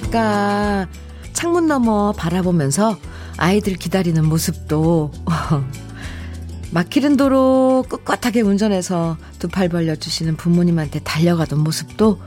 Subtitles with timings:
[0.00, 0.88] 도착할까?
[1.32, 2.98] 창문 너머 바라보면서
[3.36, 5.12] 아이들 기다리는 모습도
[6.72, 12.20] 막히는 도로 꿋꿋하게 운전해서 두 팔 벌려주시는 부모님한테 달려가던 모습도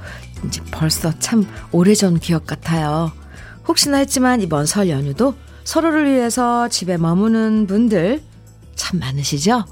[0.45, 3.11] 이제 벌써 참 오래전 기억 같아요.
[3.67, 8.21] 혹시나 했지만 이번 설 연휴도 서로를 위해서 집에 머무는 분들
[8.75, 9.65] 참 많으시죠?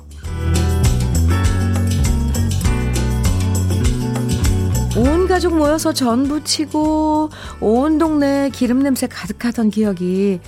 [5.27, 10.40] 온 가족 모여서 전 부치고 온 동네 기름 냄새 가득하던 기억이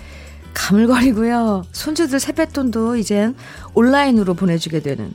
[0.54, 1.64] 가물거리고요.
[1.74, 3.36] 손주들 세뱃돈도 이젠
[3.74, 5.14] 온라인으로 보내주게 되는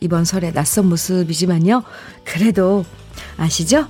[0.00, 1.82] 이번 설의 낯선 모습이지만요.
[2.24, 2.86] 그래도
[3.36, 3.86] 아시죠?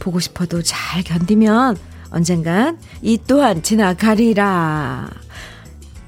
[0.00, 1.76] 보고 싶어도 잘 견디면
[2.10, 5.08] 언젠간 이 또한 지나가리라.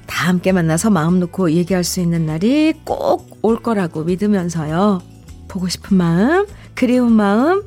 [0.07, 5.01] 다 함께 만나서 마음 놓고 얘기할 수 있는 날이 꼭 올 거라고 믿으면서요.
[5.47, 7.63] 보고 싶은 마음, 그리운 마음,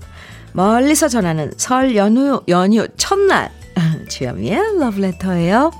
[0.55, 3.51] 멀리서 전하는 설 연휴, 연휴 첫날.
[4.09, 5.73] 주현미의 러브레터예요.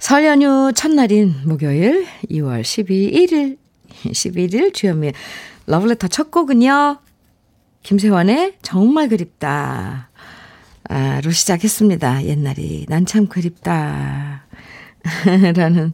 [0.00, 3.56] 설 연휴 첫날인 목요일 2월 12일,
[4.06, 5.14] 11일 주현미의
[5.66, 6.98] 러브레터 첫 곡은요.
[7.84, 10.10] 김세환의 정말 그립다.
[10.88, 12.24] 아, 로 시작했습니다.
[12.24, 14.44] 옛날이 난 참 그립다.
[15.56, 15.92] 라는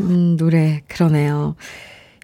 [0.00, 1.56] 음, 노래 그러네요.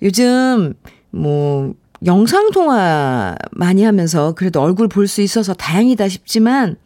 [0.03, 0.75] 요즘
[1.11, 6.77] 뭐 영상 통화 많이 하면서 그래도 얼굴 볼 수 있어서 다행이다 싶지만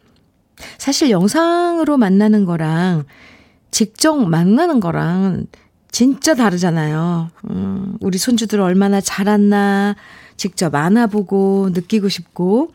[0.78, 3.04] 사실 영상으로 만나는 거랑
[3.70, 5.46] 직접 만나는 거랑
[5.90, 7.30] 진짜 다르잖아요.
[7.50, 9.96] 음, 우리 손주들 얼마나 자랐나
[10.36, 12.72] 직접 안아보고 느끼고 싶고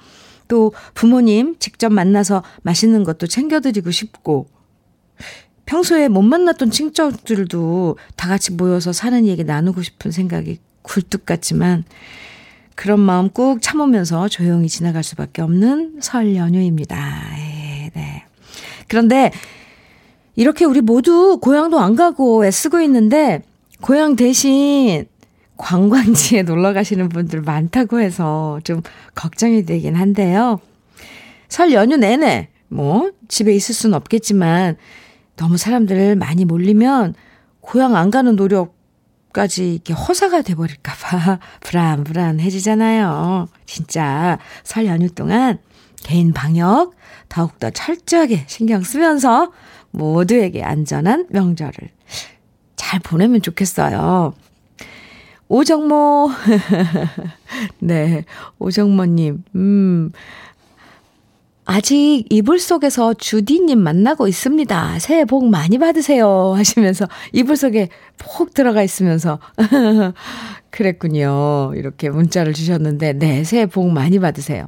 [0.48, 4.48] 또 부모님 직접 만나서 맛있는 것도 챙겨드리고 싶고
[5.66, 11.86] 평소에 못 만났던 친척들도 다 같이 모여서 사는 얘기 나누고 싶은 생각이 굴뚝 같지만
[12.82, 16.98] 그런 마음 꾹 참으면서 조용히 지나갈 수밖에 없는 설 연휴입니다.
[17.36, 18.24] 네, 네.
[18.88, 19.32] 그런데
[20.36, 23.44] 이렇게 우리 모두 고향도 안 가고 애쓰고 있는데
[23.82, 25.06] 고향 대신
[25.58, 28.82] 관광지에 놀러 가시는 분들 많다고 해서 좀
[29.14, 30.60] 걱정이 되긴 한데요.
[31.50, 34.76] 설 연휴 내내 뭐 집에 있을 수는 없겠지만
[35.36, 37.14] 너무 사람들 많이 몰리면
[37.60, 38.74] 고향 안 가는 노력
[39.34, 43.48] 까지 이렇게 허사가 돼버릴까봐 불안불안해지잖아요.
[43.66, 45.60] 진짜 설 연휴 동안
[46.04, 46.94] 개인 방역
[47.30, 49.52] 더욱더 철저하게 신경 쓰면서
[49.92, 51.74] 모두에게 안전한 명절을
[52.76, 54.34] 잘 보내면 좋겠어요.
[55.48, 56.32] 오정모,
[57.80, 58.24] 네,
[58.58, 60.12] 오정모님, 음,
[61.66, 65.00] 아직 이불 속에서 주디님 만나고 있습니다.
[65.00, 66.54] 새해 복 많이 받으세요.
[66.58, 69.40] 하시면서 이불 속에 폭 들어가 있으면서.
[70.72, 71.74] 그랬군요.
[71.76, 74.68] 이렇게 문자를 주셨는데, 네, 새해 복 많이 받으세요.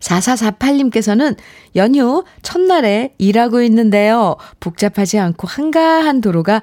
[0.00, 1.36] 4448님께서는
[1.74, 4.36] 연휴 첫날에 일하고 있는데요.
[4.60, 6.62] 복잡하지 않고 한가한 도로가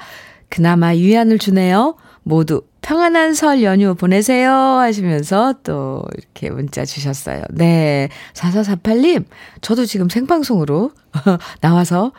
[0.50, 1.96] 그나마 위안을 주네요.
[2.26, 7.44] 모두 평안한 설 연휴 보내세요 하시면서 또 이렇게 문자 주셨어요.
[7.52, 8.10] 네.
[8.34, 9.26] 4448님,
[9.62, 10.92] 저도 지금 생방송으로
[11.62, 12.12] 나와서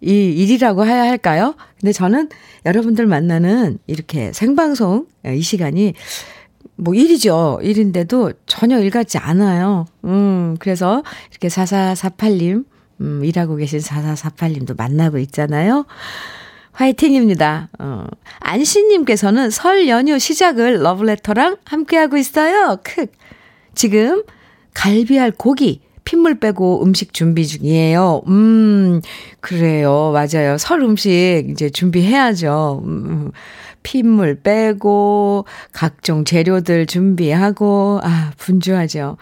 [0.00, 1.54] 이 일이라고 해야 할까요?
[1.78, 2.30] 근데 저는
[2.64, 5.94] 여러분들 만나는 이렇게 생방송 이 시간이
[6.76, 7.60] 뭐 일이죠.
[7.62, 9.84] 일인데도 전혀 일 같지 않아요.
[10.04, 12.64] 음, 그래서 이렇게 4448님,
[13.02, 15.84] 음, 일하고 계신 4448님도 만나고 있잖아요.
[16.72, 17.68] 화이팅입니다.
[17.78, 18.06] 어.
[18.40, 22.78] 안씨님께서는 설 연휴 시작을 러브레터랑 함께하고 있어요.
[22.82, 23.06] 크.
[23.74, 24.24] 지금
[24.74, 28.22] 갈비알 고기, 핏물 빼고 음식 준비 중이에요.
[28.28, 29.00] 음,
[29.40, 30.12] 그래요.
[30.12, 30.58] 맞아요.
[30.58, 32.82] 설 음식 이제 준비해야죠.
[32.84, 33.30] 음,
[33.82, 39.16] 핏물 빼고, 각종 재료들 준비하고, 아, 분주하죠.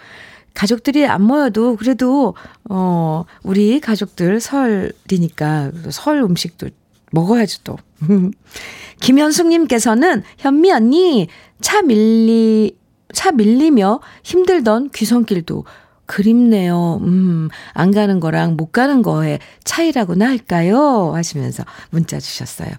[0.55, 2.35] 가족들이 안 모여도 그래도,
[2.69, 6.69] 어, 우리 가족들 설이니까 설 음식도
[7.11, 7.77] 먹어야지 또.
[9.01, 11.29] 김현숙님께서는 현미 언니
[11.61, 12.77] 차 밀리
[13.13, 15.65] 차 밀리며 힘들던 귀성길도
[16.11, 16.99] 그립네요.
[17.03, 21.13] 음, 안 가는 거랑 못 가는 거에 차이라고나 할까요?
[21.15, 22.71] 하시면서 문자 주셨어요.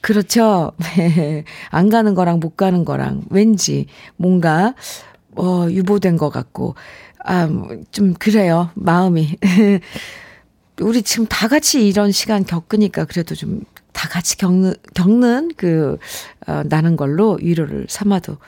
[0.00, 0.72] 그렇죠.
[0.96, 1.44] 네.
[1.68, 3.86] 안 가는 거랑 못 가는 거랑 왠지
[4.16, 4.74] 뭔가,
[5.36, 6.74] 어, 유보된 것 같고,
[7.22, 8.70] 아, 뭐좀 그래요.
[8.74, 9.36] 마음이.
[10.80, 13.62] 우리 지금 다 같이 이런 시간 겪으니까 그래도 좀
[14.00, 15.98] 다 같이 겪는, 겪는 그,
[16.46, 18.38] 어, 나는 걸로 위로를 삼아도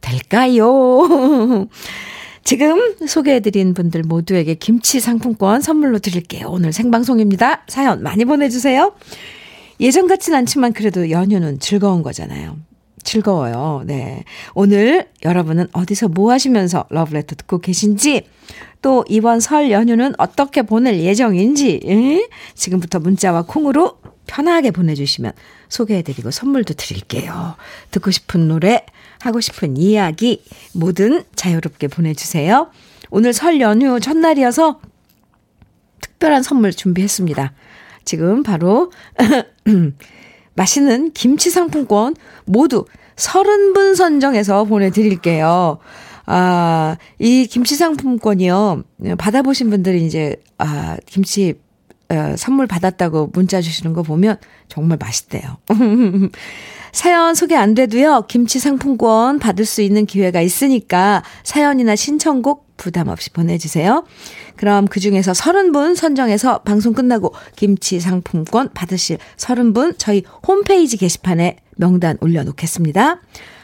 [0.00, 1.68] 될까요?
[2.42, 6.48] 지금 소개해드린 분들 모두에게 김치 상품권 선물로 드릴게요.
[6.48, 7.62] 오늘 생방송입니다.
[7.68, 8.94] 사연 많이 보내주세요.
[9.78, 12.56] 예전 같진 않지만 그래도 연휴는 즐거운 거잖아요.
[13.06, 13.84] 즐거워요.
[13.86, 14.24] 네.
[14.54, 18.26] 오늘 여러분은 어디서 뭐 하시면서 러브레터 듣고 계신지,
[18.82, 22.28] 또 이번 설 연휴는 어떻게 보낼 예정인지, 에?
[22.54, 25.32] 지금부터 문자와 콩으로 편하게 보내주시면
[25.68, 27.54] 소개해드리고 선물도 드릴게요.
[27.92, 28.84] 듣고 싶은 노래,
[29.20, 30.42] 하고 싶은 이야기,
[30.74, 32.70] 뭐든 자유롭게 보내주세요.
[33.10, 34.80] 오늘 설 연휴 첫날이어서
[36.00, 37.52] 특별한 선물 준비했습니다.
[38.04, 38.92] 지금 바로
[40.56, 45.78] 맛있는 김치 상품권 모두 30분 선정해서 보내드릴게요.
[46.26, 48.82] 아, 이 김치 상품권이요.
[49.16, 51.54] 받아보신 분들이 이제, 아, 김치,
[52.08, 54.36] 어, 선물 받았다고 문자 주시는 거 보면
[54.68, 55.58] 정말 맛있대요.
[56.92, 63.30] 사연 소개 안 돼도요, 김치 상품권 받을 수 있는 기회가 있으니까 사연이나 신청곡 부담 없이
[63.30, 64.04] 보내주세요.
[64.56, 72.16] 그럼 그 중에서 30분 선정해서 방송 끝나고 김치 상품권 받으실 30분 저희 홈페이지 게시판에 명단
[72.20, 73.20] 올려놓겠습니다.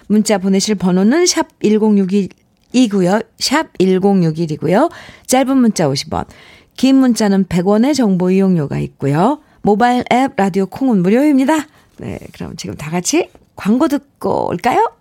[0.09, 3.25] 문자 보내실 번호는 샵 1061이고요.
[3.39, 4.91] 샵 1061이고요.
[5.27, 6.27] 짧은 문자 50원,
[6.77, 9.41] 긴 문자는 100원의 정보 이용료가 있고요.
[9.63, 11.67] 모바일 앱 라디오 콩은 무료입니다.
[11.99, 14.93] 네, 그럼 지금 다 같이 광고 듣고 올까요?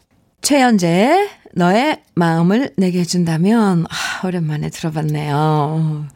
[0.41, 6.07] 최연재, 너의 마음을 내게 해준다면, 아, 오랜만에 들어봤네요.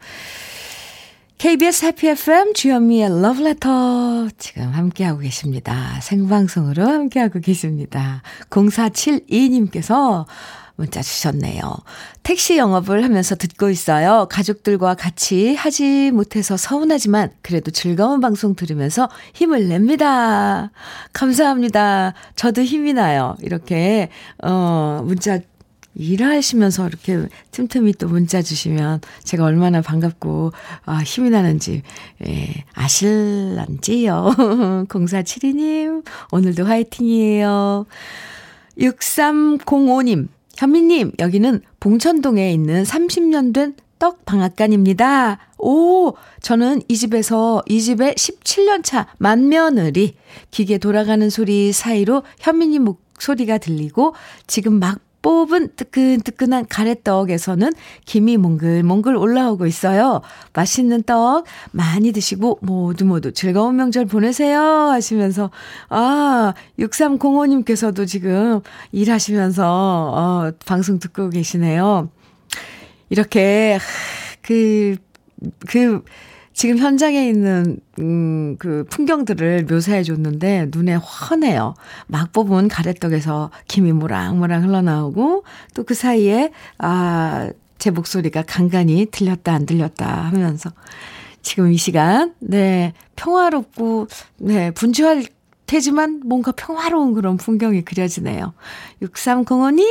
[1.38, 6.00] KBS 해피 FM 주현미의 러브레터 지금 함께하고 계십니다.
[6.00, 8.22] 생방송으로 함께하고 계십니다.
[8.48, 10.24] 0472님께서
[10.76, 11.74] 문자 주셨네요.
[12.22, 14.26] 택시 영업을 하면서 듣고 있어요.
[14.30, 20.70] 가족들과 같이 하지 못해서 서운하지만 그래도 즐거운 방송 들으면서 힘을 냅니다.
[21.12, 22.14] 감사합니다.
[22.36, 23.36] 저도 힘이 나요.
[23.40, 24.10] 이렇게,
[24.42, 25.40] 어, 문자
[25.98, 30.52] 일하시면서 이렇게 틈틈이 또 문자 주시면 제가 얼마나 반갑고
[30.84, 31.82] 아, 힘이 나는지
[32.26, 34.34] 예, 아실란지요.
[34.88, 37.86] 0472님 오늘도 화이팅이에요.
[38.78, 45.38] 6305님 현미님, 여기는 봉천동에 있는 30년 된 떡 방앗간입니다.
[45.58, 50.16] 오, 저는 이 집에서 이 집에 17년 차 만며느리
[50.50, 54.14] 기계 돌아가는 소리 사이로 현미님 목소리가 들리고
[54.46, 57.72] 지금 막 뽑은 뜨끈뜨끈한 가래떡에서는
[58.04, 60.20] 김이 몽글몽글 올라오고 있어요.
[60.52, 65.50] 맛있는 떡 많이 드시고 모두 모두 즐거운 명절 보내세요 하시면서
[65.88, 68.60] 아 6305님께서도 지금
[68.92, 69.64] 일하시면서
[70.14, 72.08] 어, 방송 듣고 계시네요.
[73.10, 73.80] 이렇게
[74.42, 74.94] 그
[75.66, 76.02] 그,
[76.56, 81.74] 지금 현장에 있는, 음, 그 풍경들을 묘사해 줬는데 눈에 환해요.
[82.06, 85.44] 막 뽑은 가래떡에서 김이 모락모락 흘러나오고
[85.74, 90.72] 또 그 사이에, 아, 제 목소리가 간간히 들렸다 안 들렸다 하면서
[91.42, 95.24] 지금 이 시간, 네, 평화롭고, 네, 분주할
[95.66, 98.54] 테지만 뭔가 평화로운 그런 풍경이 그려지네요.
[99.02, 99.84] 6305님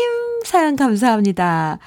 [0.45, 1.79] 사연 감사합니다.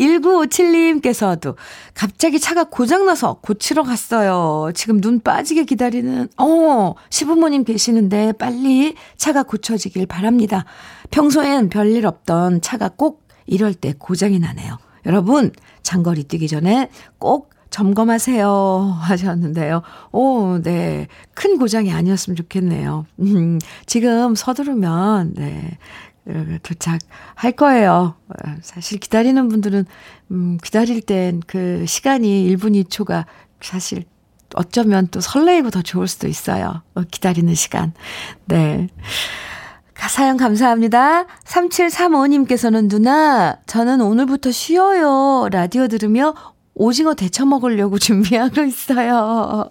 [0.00, 1.56] 1957님께서도
[1.94, 4.70] 갑자기 차가 고장나서 고치러 갔어요.
[4.74, 10.64] 지금 눈 빠지게 기다리는, 어, 시부모님 계시는데 빨리 차가 고쳐지길 바랍니다.
[11.10, 14.78] 평소엔 별일 없던 차가 꼭 이럴 때 고장이 나네요.
[15.06, 15.52] 여러분,
[15.82, 18.98] 장거리 뛰기 전에 꼭 점검하세요.
[19.02, 19.82] 하셨는데요.
[20.12, 21.08] 오, 네.
[21.34, 23.04] 큰 고장이 아니었으면 좋겠네요.
[23.18, 25.76] 음, 지금 서두르면, 네.
[26.62, 28.14] 도착할 거예요.
[28.62, 29.86] 사실 기다리는 분들은,
[30.30, 33.24] 음, 기다릴 땐 그 시간이 1분 2초가
[33.60, 34.04] 사실
[34.54, 36.82] 어쩌면 또 설레이고 더 좋을 수도 있어요.
[36.94, 37.92] 어, 기다리는 시간.
[38.46, 38.88] 네.
[40.08, 41.24] 사연 감사합니다.
[41.44, 45.48] 3735님께서는 누나, 저는 오늘부터 쉬어요.
[45.50, 46.34] 라디오 들으며
[46.74, 49.70] 오징어 데쳐 먹으려고 준비하고 있어요.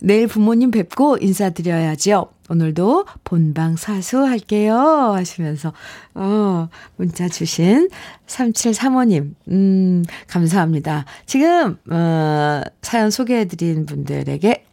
[0.00, 2.28] 내일 부모님 뵙고 인사드려야죠.
[2.48, 4.74] 오늘도 본방 사수할게요.
[4.76, 5.72] 하시면서,
[6.14, 7.88] 어, 문자 주신
[8.26, 11.06] 3735님, 음, 감사합니다.
[11.24, 14.64] 지금, 어, 사연 소개해드린 분들에게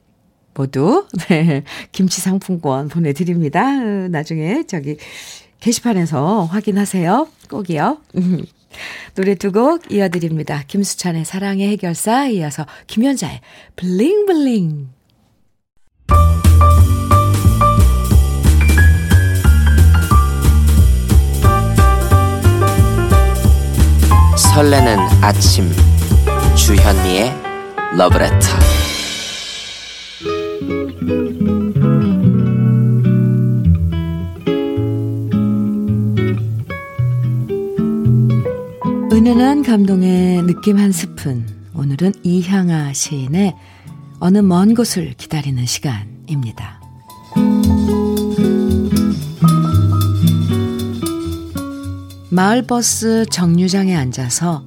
[0.55, 3.71] 모두, 네, 김치 상품권 보내드립니다.
[4.09, 4.97] 나중에 저기
[5.59, 7.27] 게시판에서 확인하세요.
[7.49, 7.97] 꼭이요.
[9.15, 10.63] 노래 두 곡 이어드립니다.
[10.67, 13.41] 김수찬의 사랑의 해결사 이어서 김현자의
[13.75, 14.89] 블링블링
[24.37, 25.71] 설레는 아침
[26.55, 27.33] 주현미의
[27.97, 28.88] 러브레터
[39.29, 41.45] 은은한 감동의 느낌 한 스푼.
[41.75, 43.53] 오늘은 이향아 시인의
[44.19, 46.81] 어느 먼 곳을 기다리는 시간입니다.
[52.31, 54.65] 마을버스 정류장에 앉아서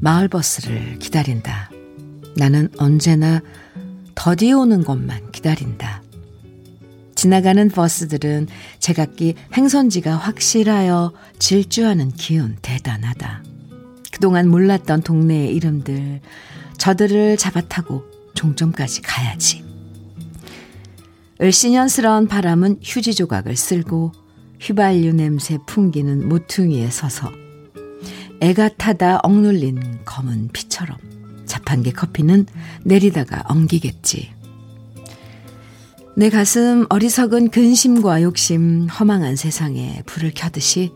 [0.00, 1.70] 마을버스를 기다린다.
[2.36, 3.40] 나는 언제나
[4.14, 6.02] 더디 오는 것만 기다린다.
[7.14, 8.46] 지나가는 버스들은
[8.78, 13.51] 제각기 행선지가 확실하여 질주하는 기운 대단하다.
[14.12, 16.20] 그동안 몰랐던 동네의 이름들,
[16.78, 18.04] 저들을 잡아타고
[18.34, 19.64] 종점까지 가야지.
[21.40, 24.12] 을씨년스러운 바람은 휴지 조각을 쓸고
[24.60, 27.32] 휘발유 냄새 풍기는 모퉁이에 서서
[28.40, 30.98] 애가 타다 억눌린 검은 피처럼
[31.46, 32.46] 자판기 커피는
[32.84, 34.30] 내리다가 엉기겠지.
[36.16, 40.92] 내 가슴 어리석은 근심과 욕심 허망한 세상에 불을 켜듯이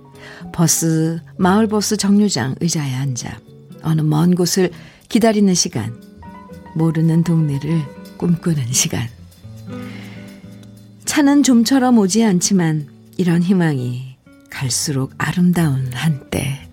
[0.52, 3.40] 버스 마을버스 정류장 의자에 앉아
[3.82, 4.70] 어느 먼 곳을
[5.08, 6.00] 기다리는 시간
[6.74, 7.82] 모르는 동네를
[8.18, 9.08] 꿈꾸는 시간.
[11.04, 14.16] 차는 좀처럼 오지 않지만 이런 희망이
[14.50, 16.68] 갈수록 아름다운 한때.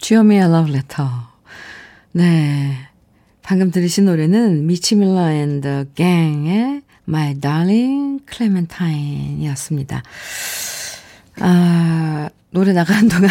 [0.00, 1.08] 주현미의 러브레터
[2.12, 2.88] 네.
[3.48, 10.02] 방금 들으신 노래는 Mitch Miller and Gang의 My Darling Clementine 이었습니다.
[11.40, 13.30] 아, 노래 나가는 동안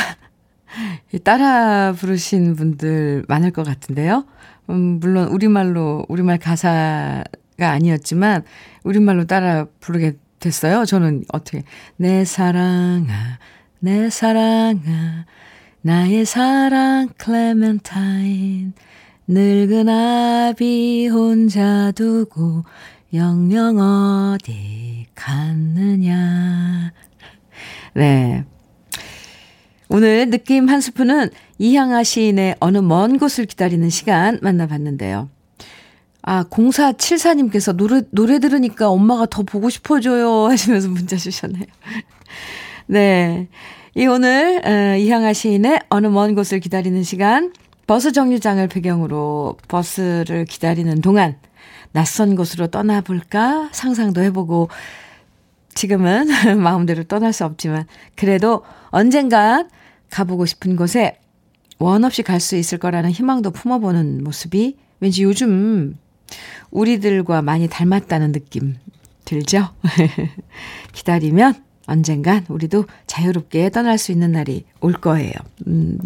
[1.23, 4.25] 따라 부르신 분들 많을 것 같은데요.
[4.71, 7.23] 음, 물론 우리말로, 우리말 가사가
[7.59, 8.43] 아니었지만,
[8.83, 10.85] 우리말로 따라 부르게 됐어요.
[10.85, 11.61] 저는 어떻게,
[11.95, 13.37] 내 사랑아,
[13.81, 15.25] 내 사랑아,
[15.83, 18.73] 나의 사랑 클레멘타인
[19.27, 22.63] 늙은 아비 혼자 두고
[23.13, 26.93] 영영 어디 갔느냐
[27.93, 28.45] 네
[29.89, 31.29] 오늘 느낌 한 스푼은
[31.59, 35.29] 이향아 시인의 어느 먼 곳을 기다리는 시간 만나봤는데요.
[36.21, 41.63] 아, 0474님께서 노래, 노래 들으니까 엄마가 더 보고 싶어져요 하시면서 문자 주셨네요.
[42.87, 43.47] 네.
[43.95, 47.53] 이 오늘 어, 이향아 시인의 어느 먼 곳을 기다리는 시간
[47.87, 51.37] 버스 정류장을 배경으로 버스를 기다리는 동안
[51.93, 54.69] 낯선 곳으로 떠나볼까 상상도 해보고
[55.73, 56.27] 지금은
[56.61, 59.69] 마음대로 떠날 수 없지만 그래도 언젠간
[60.09, 61.17] 가보고 싶은 곳에
[61.79, 65.95] 원 없이 갈 수 있을 거라는 희망도 품어보는 모습이 왠지 요즘
[66.71, 68.75] 우리들과 많이 닮았다는 느낌
[69.23, 69.69] 들죠?
[70.91, 75.31] 기다리면 언젠간 우리도 자유롭게 떠날 수 있는 날이 올 거예요.
[75.67, 75.97] 음.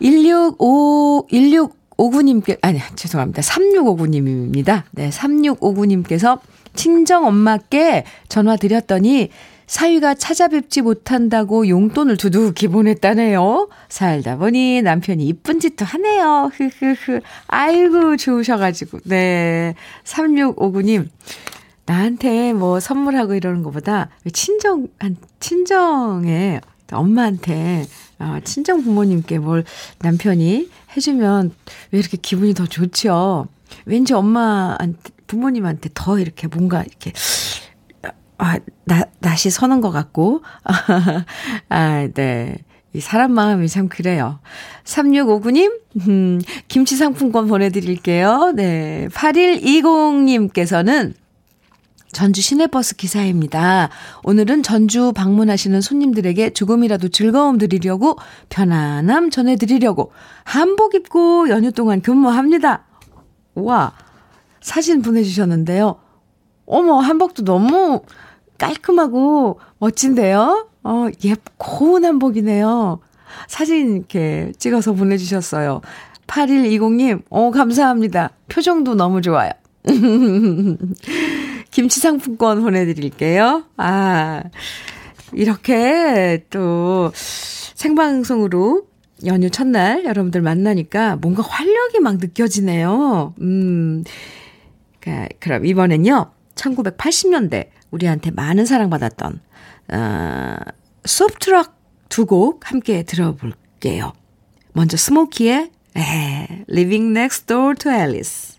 [0.00, 3.42] 165, 1659님께, 아니, 죄송합니다.
[3.42, 4.84] 3659님입니다.
[4.92, 6.40] 네, 3659님께서
[6.74, 9.30] 친정 엄마께 전화 드렸더니
[9.66, 13.68] 사위가 찾아뵙지 못한다고 용돈을 두둑히 보냈다네요.
[13.88, 16.50] 살다 보니 남편이 이쁜 짓도 하네요.
[16.54, 17.20] 흐흐흐.
[17.48, 19.00] 아이고, 좋으셔가지고.
[19.04, 19.74] 네.
[20.04, 21.08] 3659님.
[21.84, 26.60] 나한테 뭐 선물하고 이러는 것보다 친정, 한, 친정에
[26.92, 27.86] 엄마한테,
[28.18, 29.64] 어, 친정 부모님께 뭘
[30.00, 31.52] 남편이 해주면
[31.92, 33.48] 왜 이렇게 기분이 더 좋죠?
[33.84, 37.12] 왠지 엄마한테, 부모님한테 더 이렇게 뭔가 이렇게,
[38.38, 40.42] 아, 나, 낯이 서는 것 같고.
[41.68, 42.56] 아, 네.
[42.94, 44.40] 이 사람 마음이 참 그래요.
[44.84, 48.52] 3659님, 음, 김치 상품권 보내드릴게요.
[48.56, 49.08] 네.
[49.12, 51.12] 8120님께서는
[52.12, 53.90] 전주 시내버스 기사입니다.
[54.24, 58.16] 오늘은 전주 방문하시는 손님들에게 조금이라도 즐거움 드리려고
[58.48, 60.12] 편안함 전해드리려고
[60.44, 62.84] 한복 입고 연휴 동안 근무합니다.
[63.54, 63.92] 와,
[64.60, 65.96] 사진 보내주셨는데요.
[66.66, 68.02] 어머, 한복도 너무
[68.58, 70.68] 깔끔하고 멋진데요?
[70.84, 73.00] 어, 예, 고운 한복이네요.
[73.46, 75.82] 사진 이렇게 찍어서 보내주셨어요.
[76.26, 78.30] 8120님, 어, 감사합니다.
[78.48, 79.50] 표정도 너무 좋아요.
[81.70, 83.64] 김치 상품권 보내드릴게요.
[83.76, 84.42] 아,
[85.32, 88.86] 이렇게 또 생방송으로
[89.26, 93.34] 연휴 첫날 여러분들 만나니까 뭔가 활력이 막 느껴지네요.
[93.40, 94.04] 음,
[95.40, 99.40] 그럼 이번엔요, 1980년대 우리한테 많은 사랑받았던,
[99.92, 100.56] 어,
[101.04, 101.76] 소프트락
[102.08, 104.12] 두곡 함께 들어볼게요.
[104.72, 108.58] 먼저 스모키의 에, Living Next Door to Alice.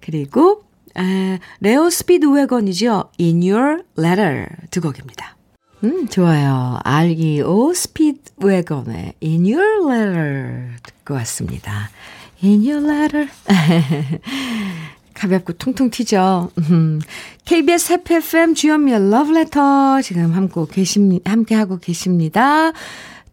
[0.00, 0.64] 그리고
[1.00, 3.12] 아, 레오 스피드웨건이죠.
[3.18, 5.34] In Your Letter 두 곡입니다.
[5.82, 6.78] 음, 좋아요.
[6.84, 11.88] REO 스피드웨건의 In Your Letter 듣고 왔습니다.
[12.44, 13.28] In Your Letter.
[15.14, 16.50] 가볍고 통통 튀죠.
[16.58, 17.00] 음,
[17.46, 22.72] KBS 해피 FM 주현미의 러브레터 지금 함께, 계십, 함께 하고 계십니다.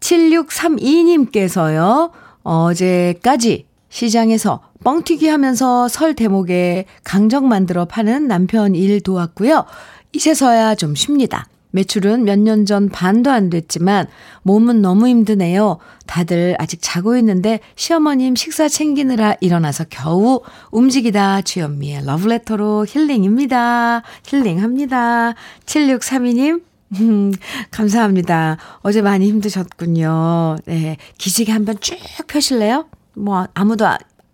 [0.00, 2.12] 7632님께서요.
[2.42, 9.66] 어제까지 시장에서 뻥튀기 하면서 설 대목에 강정 만들어 파는 남편 일 도왔고요.
[10.14, 11.46] 이제서야 좀 쉽니다.
[11.72, 14.06] 매출은 몇 년 전 반도 안 됐지만
[14.44, 15.76] 몸은 너무 힘드네요.
[16.06, 20.40] 다들 아직 자고 있는데 시어머님 식사 챙기느라 일어나서 겨우
[20.70, 24.02] 움직이다 주현미의 러브레터로 힐링입니다.
[24.26, 25.34] 힐링합니다.
[25.66, 26.62] 7632님
[27.00, 27.32] 음,
[27.70, 28.56] 감사합니다.
[28.80, 30.56] 어제 많이 힘드셨군요.
[30.64, 30.96] 네.
[31.18, 32.86] 기지개 한번 쭉 펴실래요?
[33.14, 33.84] 뭐, 아무도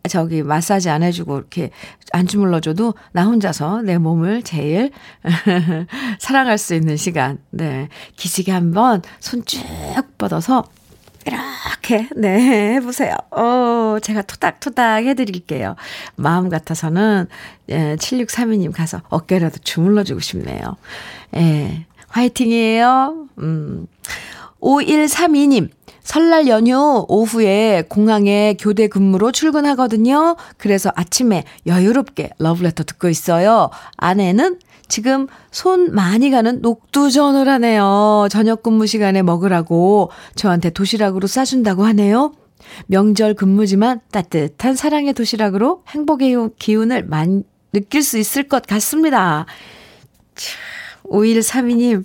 [0.08, 1.70] 저기 마사지 안 해주고 이렇게
[2.12, 4.90] 안 주물러줘도 나 혼자서 내 몸을 제일
[6.20, 7.38] 사랑할 수 있는 시간.
[7.50, 7.88] 네.
[8.16, 9.62] 기지개 한번 손 쭉
[10.18, 10.64] 뻗어서
[11.26, 13.16] 이렇게, 네, 해보세요.
[13.30, 15.74] 어, 제가 토닥토닥 해드릴게요.
[16.16, 17.28] 마음 같아서는,
[17.70, 20.76] 예, 7632님 가서 어깨라도 주물러주고 싶네요.
[21.36, 23.26] 예, 화이팅이에요.
[23.38, 23.86] 음.
[24.60, 25.70] 5132님,
[26.04, 30.36] 설날 연휴 오후에 공항에 교대 근무로 출근하거든요.
[30.58, 33.70] 그래서 아침에 여유롭게 러브레터 듣고 있어요.
[33.96, 38.28] 아내는 지금 손 많이 가는 녹두전을 하네요.
[38.30, 42.32] 저녁 근무 시간에 먹으라고 저한테 도시락으로 싸준다고 하네요.
[42.86, 47.42] 명절 근무지만 따뜻한 사랑의 도시락으로 행복의 기운을 많이
[47.72, 49.46] 느낄 수 있을 것 같습니다.
[51.04, 52.04] 5132님,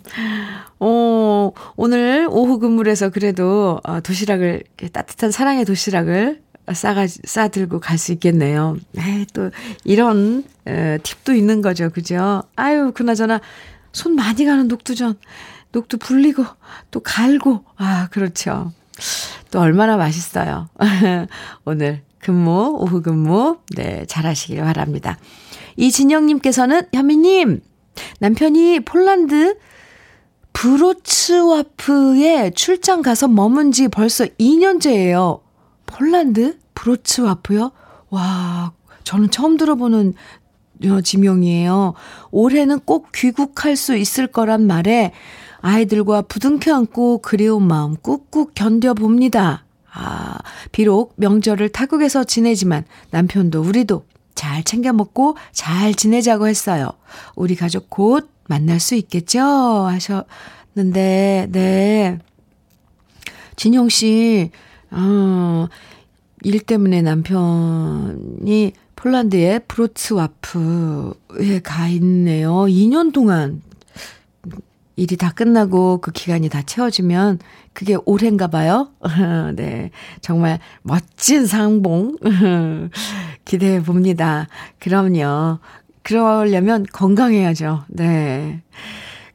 [0.79, 6.41] 어, 오늘 오후 근무를 해서 그래도 어, 도시락을, 따뜻한 사랑의 도시락을
[6.73, 8.77] 싸가, 싸들고 갈 수 있겠네요.
[8.97, 9.51] 에이, 또,
[9.83, 11.89] 이런, 에, 팁도 있는 거죠.
[11.89, 12.43] 그죠?
[12.55, 13.41] 아유, 그나저나,
[13.91, 15.15] 손 많이 가는 녹두전.
[15.71, 16.45] 녹두 불리고,
[16.91, 17.63] 또 갈고.
[17.77, 18.71] 아, 그렇죠.
[19.51, 20.69] 또 얼마나 맛있어요.
[21.65, 25.17] 오늘 근무, 오후 근무, 네, 잘 하시길 바랍니다.
[25.75, 27.61] 이진영님께서는, 현미님,
[28.19, 29.57] 남편이 폴란드
[30.53, 35.41] 브로츠와프에 출장 가서 머문 지 벌써 2년째예요.
[35.85, 36.57] 폴란드?
[36.75, 37.71] 브로츠와프요?
[38.09, 40.13] 와, 저는 처음 들어보는
[41.03, 41.93] 지명이에요.
[42.31, 45.13] 올해는 꼭 귀국할 수 있을 거란 말에
[45.61, 49.65] 아이들과 부둥켜 안고 그리운 마음 꾹꾹 견뎌봅니다.
[49.91, 50.37] 아,
[50.71, 54.03] 비록 명절을 타국에서 지내지만 남편도 우리도
[54.39, 56.91] 잘 챙겨 먹고 잘 지내자고 했어요.
[57.35, 59.41] 우리 가족 곧 만날 수 있겠죠?
[59.41, 62.19] 하셨는데, 네.
[63.57, 64.49] 진영 씨,
[64.91, 65.67] 어,
[66.43, 72.53] 일 때문에 남편이 폴란드의 브로츠와프에 가 있네요.
[72.69, 73.61] 2년 동안
[74.99, 77.39] 일이 다 끝나고 그 기간이 다 채워지면
[77.73, 78.91] 그게 올해인가 봐요.
[79.55, 79.91] 네.
[80.21, 82.17] 정말 멋진 상봉
[83.45, 84.47] 기대해 봅니다.
[84.79, 85.59] 그럼요.
[86.03, 87.85] 그러려면 건강해야죠.
[87.87, 88.61] 네.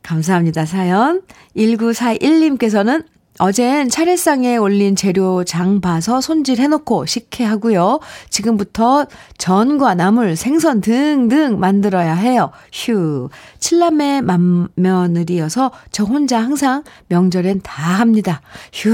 [0.03, 0.67] 감사합니다.
[0.67, 1.23] 사연.
[1.57, 3.07] 1941님께서는
[3.41, 7.99] 어젠 차례상에 올린 재료 장 봐서 손질 해놓고 식혜하고요.
[8.31, 9.07] 지금부터
[9.39, 12.53] 전과 나물, 생선 등등 만들어야 해요.
[12.73, 13.29] 휴.
[13.59, 18.41] 칠남매 맏며느리여서 저 혼자 항상 명절엔 다 합니다.
[18.73, 18.91] 휴,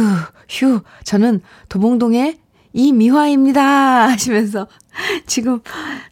[0.48, 0.81] 휴.
[1.05, 2.38] 저는 도봉동의
[2.72, 4.09] 이미화입니다.
[4.09, 4.68] 하시면서
[5.26, 5.61] 지금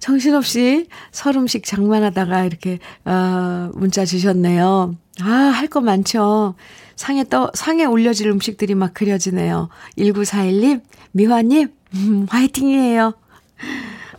[0.01, 4.97] 정신없이 설음식 장만하다가 이렇게, 어, 문자 주셨네요.
[5.21, 6.55] 아, 할 거 많죠.
[6.97, 9.69] 상에 떠, 상에 올려질 음식들이 막 그려지네요.
[9.99, 13.15] 1941님, 미화님, 음, 화이팅이에요.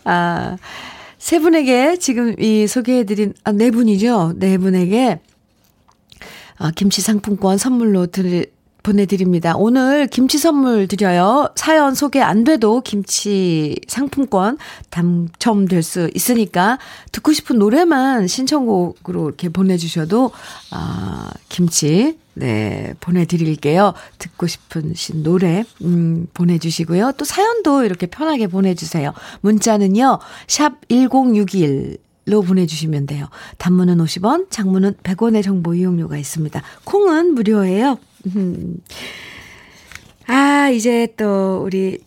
[0.05, 0.57] 아,
[1.17, 4.33] 세 분에게 지금 이 소개해드린, 아, 네 분이죠.
[4.38, 5.19] 네 분에게,
[6.57, 8.51] 아, 김치 상품권 선물로 드릴,
[8.84, 9.56] 보내드립니다.
[9.56, 11.50] 오늘 김치 선물 드려요.
[11.56, 14.58] 사연 소개 안 돼도 김치 상품권
[14.89, 16.80] 당첨될 수 있으니까
[17.12, 20.32] 듣고 싶은 노래만 신청곡으로 이렇게 보내주셔도,
[20.72, 23.94] 아, 김치, 네, 보내드릴게요.
[24.18, 27.13] 듣고 싶은 신 노래, 음, 보내주시고요.
[27.18, 29.13] 또 사연도 이렇게 편하게 보내주세요.
[29.42, 33.28] 문자는요, 샵 1061, 로 보내주시면 돼요.
[33.58, 36.62] 단문은 50원, 장문은 100원의 정보 이용료가 있습니다.
[36.84, 37.98] 콩은 무료예요.
[40.27, 41.99] 아, 이제 또 우리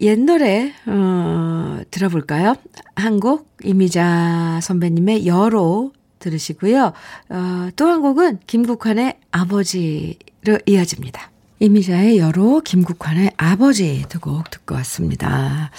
[0.00, 2.54] 옛 노래, 어, 들어볼까요?
[2.96, 6.92] 한 곡 이미자 선배님의 여로 들으시고요.
[7.30, 11.31] 어, 또 한 곡은 김국환의 아버지로 이어집니다.
[11.62, 15.70] 이미자의 여로, 김국환의 아버지 두 곡 듣고 왔습니다.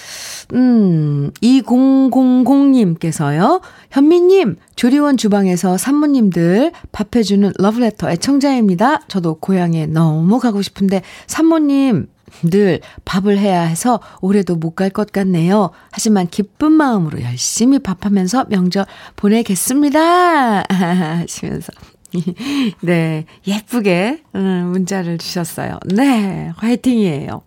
[0.53, 3.61] 음, 2000님께서요.
[3.91, 9.01] 현미님, 조리원 주방에서 산모님들 밥해주는 러브레터 애청자입니다.
[9.07, 12.07] 저도 고향에 너무 가고 싶은데 산모님
[12.43, 15.69] 늘 밥을 해야 해서 올해도 못 갈 것 같네요.
[15.91, 20.63] 하지만 기쁜 마음으로 열심히 밥하면서 명절 보내겠습니다.
[20.73, 21.71] 하시면서
[22.81, 25.79] 네, 예쁘게 음, 문자를 주셨어요.
[25.85, 27.41] 네, 화이팅이에요.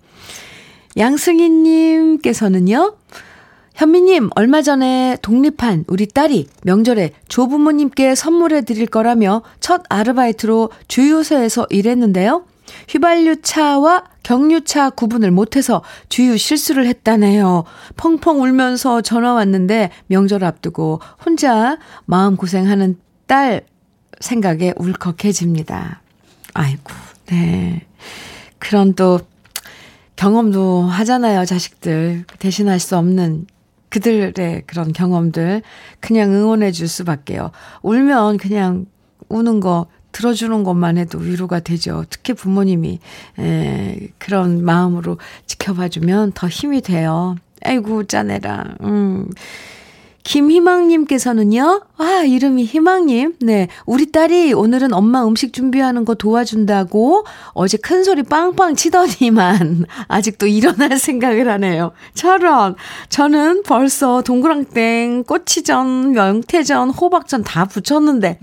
[0.96, 2.96] 양승희님께서는요,
[3.74, 12.46] 현미님, 얼마 전에 독립한 우리 딸이 명절에 조부모님께 선물해 드릴 거라며 첫 아르바이트로 주유소에서 일했는데요.
[12.88, 17.64] 휘발유차와 경유차 구분을 못해서 주유 실수를 했다네요.
[17.96, 21.76] 펑펑 울면서 전화 왔는데 명절 앞두고 혼자
[22.06, 23.66] 마음고생하는 딸
[24.20, 26.00] 생각에 울컥해집니다.
[26.54, 26.92] 아이고,
[27.26, 27.86] 네.
[28.58, 29.20] 그런 또
[30.16, 32.24] 경험도 하잖아요, 자식들.
[32.38, 33.46] 대신할 수 없는
[33.90, 35.62] 그들의 그런 경험들
[36.00, 37.50] 그냥 응원해 줄 수밖에요.
[37.82, 38.86] 울면 그냥
[39.28, 42.04] 우는 거 들어주는 것만 해도 위로가 되죠.
[42.08, 42.98] 특히 부모님이
[43.38, 47.36] 에, 그런 마음으로 지켜봐주면 더 힘이 돼요.
[47.62, 48.76] 아이고 짜내라.
[48.82, 49.28] 음.
[50.26, 53.36] 김희망님께서는요, 아, 이름이 희망님.
[53.40, 53.68] 네.
[53.86, 60.98] 우리 딸이 오늘은 엄마 음식 준비하는 거 도와준다고 어제 큰 소리 빵빵 치더니만 아직도 일어날
[60.98, 61.92] 생각을 하네요.
[62.14, 62.74] 저런.
[63.08, 68.40] 저는 벌써 동그랑땡, 꼬치전, 명태전, 호박전 다 붙였는데.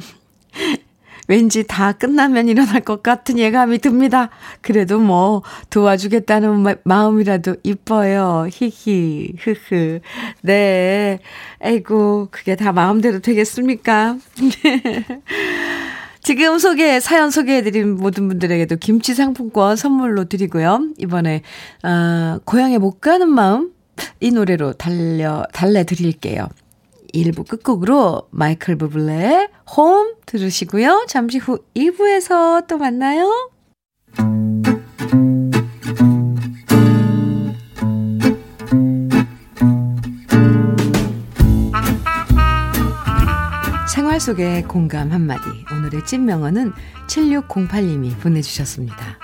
[1.27, 4.29] 왠지 다 끝나면 일어날 것 같은 예감이 듭니다.
[4.61, 8.47] 그래도 뭐 도와주겠다는 마, 마음이라도 이뻐요.
[8.51, 9.99] 히히, 흐흐.
[10.41, 11.19] 네.
[11.61, 14.17] 에이고, 그게 다 마음대로 되겠습니까?
[16.21, 20.89] 지금 소개, 사연 소개해드린 모든 분들에게도 김치 상품권 선물로 드리고요.
[20.97, 21.41] 이번에,
[21.83, 23.71] 어, 고향에 못 가는 마음,
[24.19, 26.47] 이 노래로 달려, 달래드릴게요.
[27.13, 31.05] 1부 끝곡으로 마이클 부블레의 홈 들으시고요.
[31.07, 33.51] 잠시 후 2부에서 또 만나요.
[43.93, 45.43] 생활 속의 공감 한마디.
[45.71, 46.73] 오늘의 찐명언은
[47.07, 49.19] 7608님이 보내주셨습니다.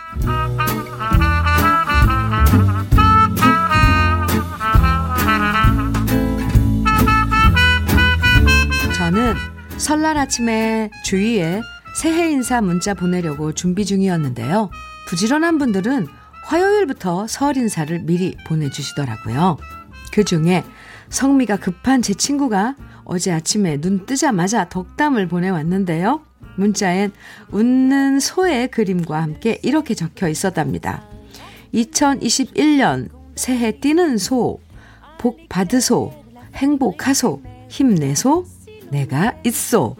[9.80, 11.62] 설날 아침에 주위에
[11.96, 14.70] 새해 인사 문자 보내려고 준비 중이었는데요.
[15.08, 16.06] 부지런한 분들은
[16.46, 19.58] 화요일부터 설 인사를 미리 보내주시더라고요.
[20.12, 20.64] 그 중에
[21.10, 26.22] 성미가 급한 제 친구가 어제 아침에 눈 뜨자마자 덕담을 보내왔는데요.
[26.58, 27.12] 문자엔
[27.52, 31.04] 웃는 소의 그림과 함께 이렇게 적혀 있었답니다.
[31.74, 34.60] 2021년 새해 띠는 소,
[35.18, 36.12] 복 받으소,
[36.54, 38.46] 행복하소, 힘내소,
[38.92, 39.96] 내가 있소.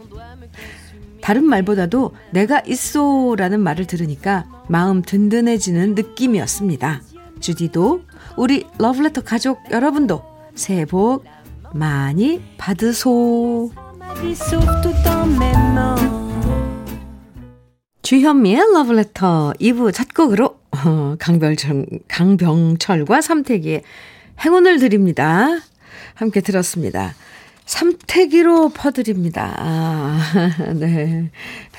[1.22, 7.02] 다른 말보다도 내가 있소라는 말을 들으니까 마음 든든해지는 느낌이었습니다.
[7.40, 8.02] 주디도
[8.38, 10.24] 우리 러브레터 가족 여러분도
[10.56, 11.26] 새해 복
[11.74, 13.72] 많이 받으소.
[18.02, 23.84] 주현미의 러브레터 2부 첫 곡으로 어, 강병철, 강병철과 삼태기의
[24.44, 25.60] 행운을 드립니다.
[26.16, 27.14] 함께 들었습니다.
[27.70, 29.54] 삼태기로 퍼드립니다.
[29.56, 30.20] 아,
[30.74, 31.30] 네.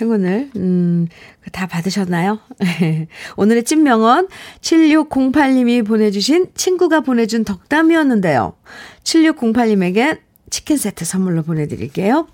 [0.00, 1.08] 행운을, 음,
[1.50, 2.38] 다 받으셨나요?
[3.36, 4.28] 오늘의 찐명언
[4.60, 8.54] 7608님이 보내주신 친구가 보내준 덕담이었는데요.
[9.02, 12.28] 7608님에게 치킨 세트 선물로 보내드릴게요.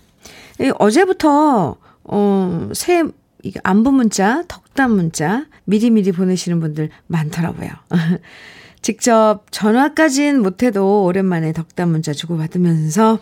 [0.78, 3.04] 어제부터, 어, 새,
[3.62, 7.70] 안부 문자, 덕담 문자, 미리미리 보내시는 분들 많더라고요.
[8.82, 13.18] 직접 전화까진 못해도 오랜만에 덕담 문자 주고받으면서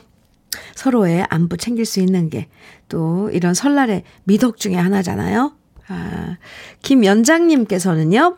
[0.74, 2.48] 서로의 안부 챙길 수 있는 게
[2.88, 5.52] 또 이런 설날의 미덕 중에 하나잖아요.
[5.88, 6.36] 아,
[6.82, 8.36] 김연장님께서는요,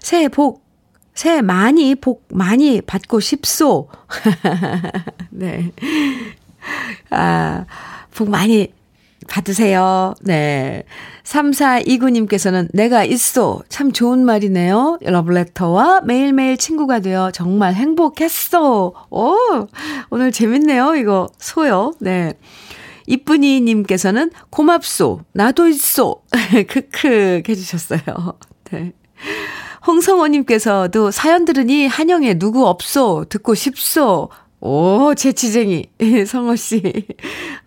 [0.00, 0.64] 새해 복,
[1.14, 3.88] 새해 많이, 복 많이 받고 싶소.
[5.30, 5.72] 네.
[7.10, 7.66] 아,
[8.14, 8.72] 복 많이
[9.30, 10.14] 받으세요.
[10.22, 10.82] 네.
[11.22, 13.62] 3429님께서는 내가 있어.
[13.68, 14.98] 참 좋은 말이네요.
[15.00, 18.92] 러브레터와 매일매일 친구가 되어 정말 행복했어.
[19.10, 19.36] 오,
[20.10, 20.96] 오늘 재밌네요.
[20.96, 21.92] 이거 소요.
[22.00, 22.34] 네.
[23.06, 25.20] 이쁜이님께서는 고맙소.
[25.32, 26.16] 나도 있어.
[26.68, 28.00] 크크 해주셨어요.
[28.72, 28.92] 네.
[29.86, 33.26] 홍성호님께서도 사연 들으니 한영에 누구 없소.
[33.28, 34.28] 듣고 싶소.
[34.60, 35.86] 오, 재치쟁이.
[36.26, 36.82] 성호 씨.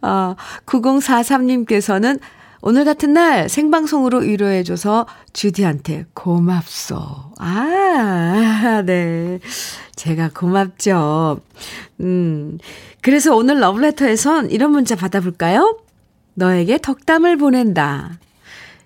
[0.02, 2.20] 아, 9043님께서는
[2.62, 6.96] 오늘 같은 날 생방송으로 위로해줘서 주디한테 고맙소.
[7.40, 9.40] 아, 네.
[9.96, 11.42] 제가 고맙죠.
[12.00, 12.58] 음.
[13.02, 15.78] 그래서 오늘 러브레터에선 이런 문자 받아볼까요?
[16.36, 18.18] 너에게 덕담을 보낸다.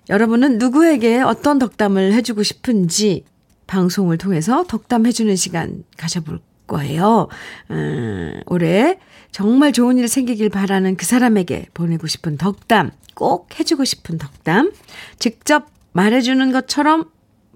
[0.08, 3.24] 여러분은 누구에게 어떤 덕담을 해주고 싶은지
[3.68, 7.26] 방송을 통해서 덕담해주는 시간 가져볼 거예요.
[7.70, 9.00] 음, 올해
[9.32, 14.72] 정말 좋은 일 생기길 바라는 그 사람에게 보내고 싶은 덕담, 꼭 해주고 싶은 덕담,
[15.18, 17.06] 직접 말해주는 것처럼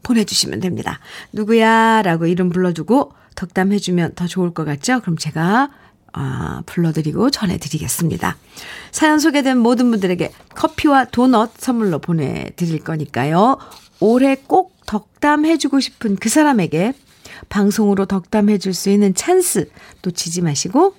[0.02, 0.98] 보내주시면 됩니다.
[1.32, 2.02] 누구야?
[2.02, 5.00] 라고 이름 불러주고 덕담 해주면 더 좋을 것 같죠?
[5.00, 5.70] 그럼 제가
[6.14, 8.36] 아, 불러드리고 전해드리겠습니다.
[8.90, 13.58] 사연 소개된 모든 분들에게 커피와 도넛 선물로 보내드릴 거니까요.
[14.00, 16.92] 올해 꼭 덕담해주고 싶은 그 사람에게
[17.48, 19.68] 방송으로 덕담해 줄 수 있는 찬스
[20.02, 20.94] 놓치지 마시고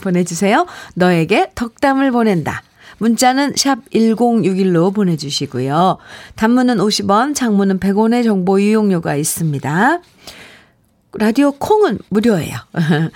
[0.00, 0.66] 보내주세요.
[0.94, 2.62] 너에게 덕담을 보낸다.
[2.98, 5.98] 문자는 샵 1061로 보내주시고요.
[6.36, 10.00] 단문은 50원, 장문은 100원의 정보 이용료가 있습니다.
[11.14, 12.56] 라디오 콩은 무료예요.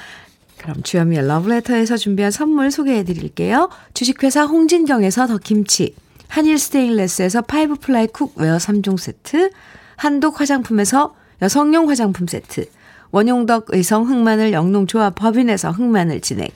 [0.58, 3.70] 그럼 주현미의 러브레터에서 준비한 선물 소개해 드릴게요.
[3.94, 5.94] 주식회사 홍진경에서 더김치,
[6.28, 9.50] 한일 스테인레스에서 five ply cookware 3종 세트,
[9.96, 12.66] 한독 화장품에서 여성용 화장품 세트,
[13.10, 16.52] 원용덕 의성 흑마늘 영농조합 법인에서 흑마늘 진액,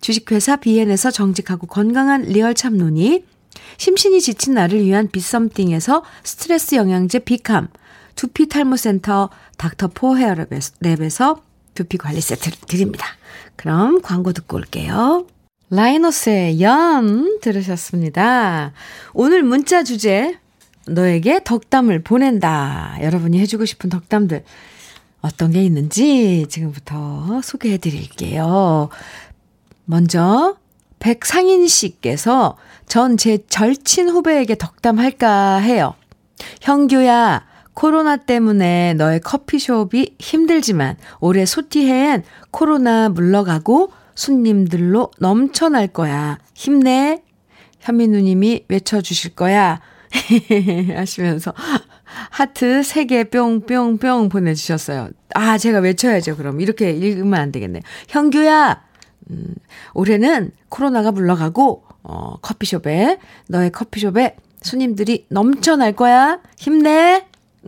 [0.00, 3.24] 주식회사 비엔에서 정직하고 건강한 real 참노니,
[3.78, 7.68] 심신이 지친 나를 위한 비썸띵에서 스트레스 영양제 비캄,
[8.14, 11.40] 두피 탈모센터 닥터포 헤어랩에서
[11.74, 13.06] 두피 관리 세트를 드립니다.
[13.56, 15.26] 그럼 광고 듣고 올게요.
[15.70, 18.72] 라이너스의 연 들으셨습니다.
[19.12, 20.38] 오늘 문자 주제
[20.88, 22.98] 너에게 덕담을 보낸다.
[23.02, 24.44] 여러분이 해주고 싶은 덕담들
[25.20, 28.88] 어떤 게 있는지 지금부터 소개해 드릴게요.
[29.84, 30.56] 먼저
[30.98, 35.94] 백상인 씨께서 전 제 절친 후배에게 덕담할까 해요.
[36.60, 37.44] 형규야,
[37.74, 46.38] 코로나 때문에 너의 커피숍이 힘들지만 올해 소티해엔 코로나 물러가고 손님들로 넘쳐날 거야.
[46.54, 47.22] 힘내.
[47.80, 49.80] 현미 누님이 외쳐주실 거야.
[50.94, 51.52] 하시면서
[52.30, 55.10] 하트 3개 뿅뿅뿅 보내주셨어요.
[55.34, 56.36] 아, 제가 외쳐야죠.
[56.36, 57.80] 그럼 이렇게 읽으면 안 되겠네.
[58.08, 58.82] 형규야,
[59.30, 59.54] 음,
[59.94, 66.40] 올해는 코로나가 물러가고, 어, 커피숍에, 너의 커피숍에 손님들이 넘쳐날 거야.
[66.58, 67.26] 힘내.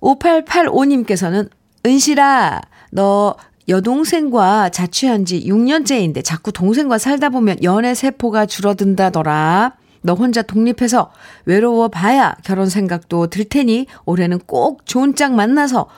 [0.00, 1.50] 5885님께서는
[1.84, 2.60] 은실아,
[2.92, 3.36] 너
[3.68, 9.74] 여동생과 자취한 지 6년째인데 자꾸 동생과 살다 보면 연애 세포가 줄어든다더라.
[10.06, 11.10] 너 혼자 독립해서
[11.44, 15.88] 외로워 봐야 결혼 생각도 들 테니 올해는 꼭 좋은 짝 만나서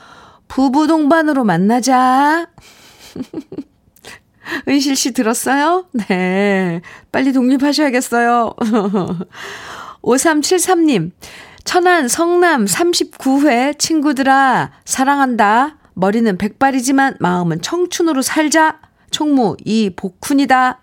[0.48, 2.48] 부부 동반으로 만나자.
[4.66, 5.86] 은실 씨 들었어요?
[6.08, 6.80] 네.
[7.12, 8.54] 빨리 독립하셔야겠어요.
[10.02, 11.10] 5373님,
[11.64, 15.76] 천안 성남 39회 친구들아, 사랑한다.
[15.92, 18.80] 머리는 백발이지만 마음은 청춘으로 살자.
[19.10, 20.80] 총무 이복훈이다.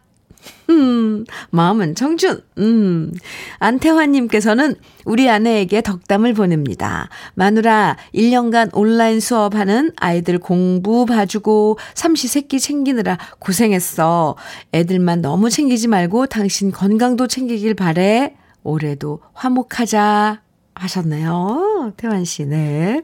[0.69, 2.41] 음, 마음은 청춘.
[2.57, 3.13] 음.
[3.59, 7.09] 안태환님께서는 우리 아내에게 덕담을 보냅니다.
[7.35, 14.35] 마누라, 1년간 온라인 수업하는 아이들 공부 봐주고 삼시 세끼 챙기느라 고생했어.
[14.73, 18.35] 애들만 너무 챙기지 말고 당신 건강도 챙기길 바래.
[18.63, 20.41] 올해도 화목하자.
[20.73, 21.93] 하셨네요.
[21.97, 23.01] 태환 씨, 네.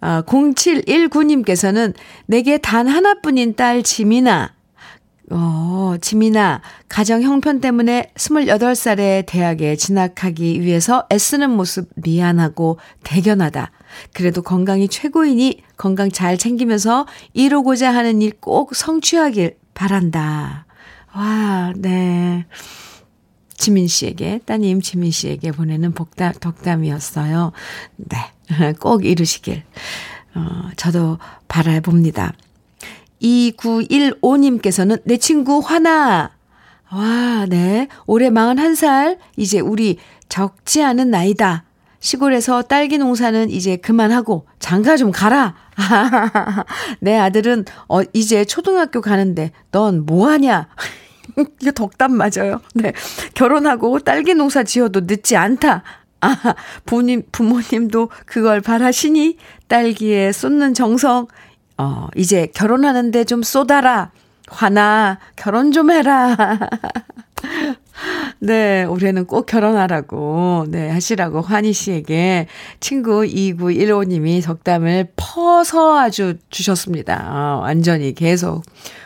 [0.00, 1.92] 아, 0719님께서는
[2.26, 4.54] 내게 단 하나뿐인 딸 지민아.
[5.30, 13.70] 어, 지민아, 가정 형편 때문에 28살에 대학에 진학하기 위해서 애쓰는 모습 미안하고 대견하다.
[14.14, 20.66] 그래도 건강이 최고이니 건강 잘 챙기면서 이루고자 하는 일 꼭 성취하길 바란다.
[21.14, 22.46] 와, 네.
[23.56, 27.52] 지민 씨에게, 따님 지민 씨에게 보내는 복담, 덕담이었어요.
[27.96, 28.16] 네.
[28.80, 29.62] 꼭 이루시길.
[30.34, 32.32] 어, 저도 바라봅니다.
[33.22, 36.30] 2915님께서는 내 친구 화나.
[36.90, 37.88] 와, 네.
[38.06, 39.18] 올해 41살.
[39.36, 41.64] 이제 우리 적지 않은 나이다.
[42.00, 45.56] 시골에서 딸기 농사는 이제 그만하고 장가 좀 가라.
[47.00, 50.68] 내 아들은 어, 이제 초등학교 가는데 넌 뭐 하냐?
[51.60, 52.60] 이거 덕담 맞아요.
[52.74, 52.92] 네.
[53.34, 55.82] 결혼하고 딸기 농사 지어도 늦지 않다.
[56.20, 56.54] 아,
[56.84, 59.36] 부모님, 부모님도 그걸 바라시니
[59.68, 61.26] 딸기에 쏟는 정성,
[61.78, 64.10] 어, 이제 결혼하는데 좀 쏟아라.
[64.48, 66.36] 화나, 결혼 좀 해라.
[68.40, 72.46] 네, 올해는 꼭 결혼하라고, 네, 하시라고 환희 씨에게
[72.80, 77.28] 친구 2915님이 덕담을 퍼서 아주 주셨습니다.
[77.30, 78.62] 어, 완전히 계속.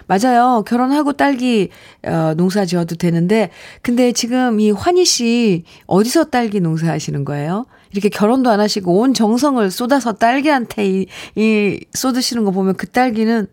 [0.07, 0.65] 맞아요.
[0.67, 1.71] 결혼하고 딸기,
[2.05, 7.67] 어, 농사 지어도 되는데, 근데 지금 이 환희 씨, 어디서 딸기 농사 하시는 거예요?
[7.93, 13.47] 이렇게 결혼도 안 하시고 온 정성을 쏟아서 딸기한테 이, 이 쏟으시는 거 보면 그 딸기는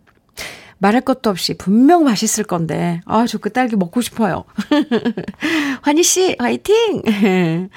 [0.79, 4.45] 말할 것도 없이 분명 맛있을 건데, 아, 저 그 딸기 먹고 싶어요.
[5.83, 7.01] 환희 씨, 화이팅!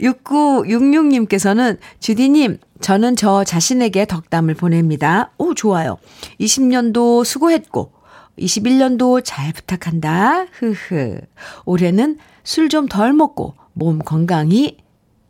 [0.00, 5.32] 6966님께서는, 주디님, 저는 저 자신에게 덕담을 보냅니다.
[5.38, 5.98] 오, 좋아요.
[6.40, 7.92] 20년도 수고했고,
[8.38, 10.46] 21년도 잘 부탁한다.
[10.52, 11.18] 흐흐.
[11.64, 14.76] 올해는 술 좀 덜 먹고, 몸 건강히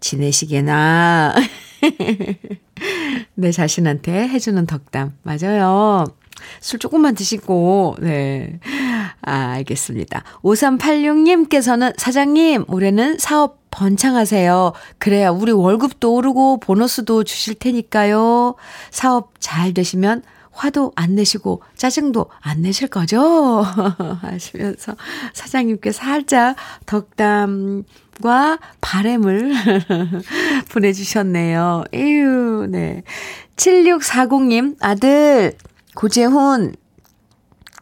[0.07, 1.35] 지내시게나.
[3.35, 5.15] 내 자신한테 해주는 덕담.
[5.23, 6.05] 맞아요.
[6.61, 8.61] 술 조금만 드시고, 네.
[9.23, 10.23] 아, 알겠습니다.
[10.43, 14.73] 5386님께서는 사장님, 올해는 사업 번창하세요.
[14.99, 18.55] 그래야 우리 월급도 오르고 보너스도 주실 테니까요.
[18.91, 20.23] 사업 잘 되시면
[20.57, 23.63] 화도 안 내시고 짜증도 안 내실 거죠?
[24.23, 24.97] 하시면서
[25.35, 29.53] 사장님께 살짝 덕담과 바램을
[30.73, 31.85] 보내주셨네요.
[31.93, 33.03] 에휴, 네.
[33.57, 35.53] 7640님, 아들,
[35.95, 36.75] 고재훈,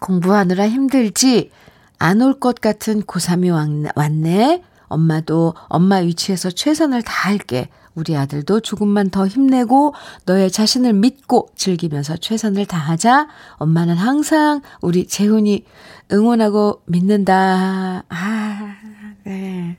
[0.01, 1.51] 공부하느라 힘들지?
[1.99, 3.51] 안 올 것 같은 고3이
[3.97, 4.63] 왔네?
[4.89, 7.69] 엄마도 엄마 위치에서 최선을 다할게.
[7.95, 9.95] 우리 아들도 조금만 더 힘내고
[10.27, 13.29] 너의 자신을 믿고 즐기면서 최선을 다하자.
[13.57, 15.65] 엄마는 항상 우리 재훈이
[16.13, 18.05] 응원하고 믿는다.
[18.09, 18.77] 아,
[19.25, 19.79] 네.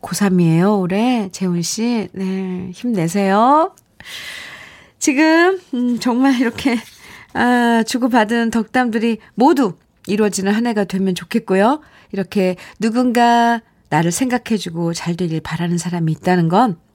[0.00, 1.28] 고3이에요, 올해.
[1.32, 2.08] 재훈 씨.
[2.12, 3.74] 네, 힘내세요.
[4.98, 6.78] 지금, 음, 정말 이렇게,
[7.32, 9.74] 아, 주고받은 덕담들이 모두
[10.06, 11.80] 이루어지는 한 해가 되면 좋겠고요.
[12.12, 16.86] 이렇게 누군가 나를 생각해주고 잘 되길 바라는 사람이 있다는 건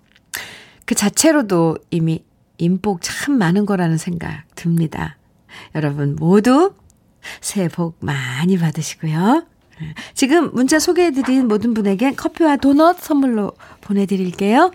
[0.92, 2.22] 그 자체로도 이미
[2.58, 5.18] 인복 참 많은 거라는 생각 듭니다.
[5.74, 6.74] 여러분 모두
[7.40, 9.46] 새해 복 많이 받으시고요.
[10.14, 14.74] 지금 문자 소개해드린 모든 분에게 커피와 도넛 선물로 보내드릴게요.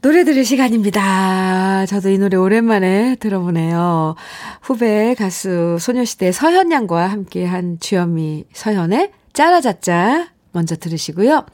[0.00, 1.84] 노래 들을 시간입니다.
[1.84, 4.14] 저도 이 노래 오랜만에 들어보네요.
[4.62, 11.44] 후배 가수 소녀시대 서현 양과 함께한 주현미 서현의 짜라자짜 먼저 들으시고요.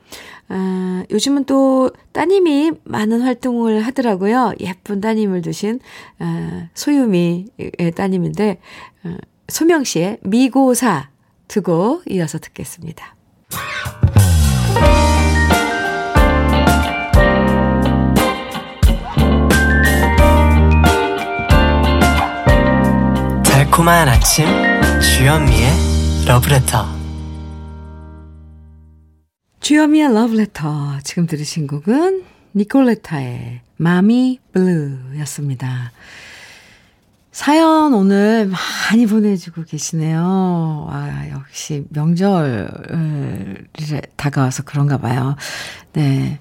[0.48, 4.52] 아, 요즘은 또 따님이 많은 활동을 하더라고요.
[4.60, 5.80] 예쁜 따님을 두신
[6.20, 8.60] 아, 소유미의 따님인데
[9.02, 9.16] 아,
[9.48, 11.10] 소명 씨의 미고사
[11.48, 13.16] 두고 이어서 듣겠습니다.
[23.44, 24.46] 달콤한 아침
[25.00, 25.70] 주현미의
[26.26, 27.01] 러브레터
[29.62, 30.98] 주여미의 러브레터.
[31.04, 32.24] 지금 들으신 곡은
[32.56, 35.92] 니콜레타의 마미 블루였습니다.
[37.30, 40.88] 사연 오늘 많이 보내주고 계시네요.
[40.90, 43.68] 아, 역시 명절
[44.16, 45.36] 다가와서 그런가 봐요.
[45.92, 46.40] 네.